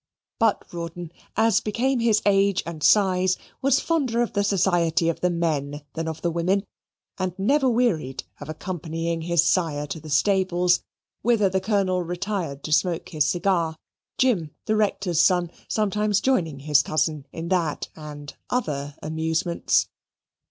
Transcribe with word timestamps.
But 0.39 0.65
Rawdon, 0.73 1.11
as 1.37 1.59
became 1.61 1.99
his 1.99 2.23
age 2.25 2.63
and 2.65 2.81
size, 2.81 3.37
was 3.61 3.79
fonder 3.79 4.23
of 4.23 4.33
the 4.33 4.43
society 4.43 5.09
of 5.09 5.21
the 5.21 5.29
men 5.29 5.83
than 5.93 6.07
of 6.07 6.23
the 6.23 6.31
women, 6.31 6.65
and 7.19 7.37
never 7.37 7.69
wearied 7.69 8.23
of 8.39 8.49
accompanying 8.49 9.21
his 9.21 9.43
sire 9.43 9.85
to 9.85 9.99
the 9.99 10.09
stables, 10.09 10.81
whither 11.21 11.49
the 11.49 11.61
Colonel 11.61 12.01
retired 12.01 12.63
to 12.63 12.73
smoke 12.73 13.09
his 13.09 13.29
cigar 13.29 13.75
Jim, 14.17 14.49
the 14.65 14.75
Rector's 14.75 15.19
son, 15.19 15.51
sometimes 15.67 16.19
joining 16.19 16.61
his 16.61 16.81
cousin 16.81 17.27
in 17.31 17.49
that 17.49 17.89
and 17.95 18.35
other 18.49 18.95
amusements. 19.03 19.87